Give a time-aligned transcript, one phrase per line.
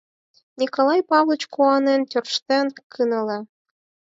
[0.59, 3.39] Николай Павлыч куанен тӧрштен кынеле.